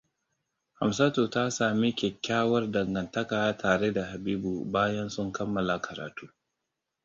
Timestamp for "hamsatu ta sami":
0.79-1.89